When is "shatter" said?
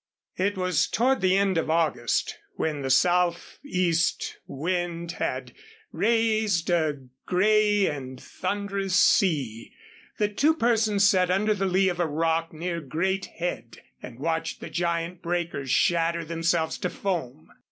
15.69-16.25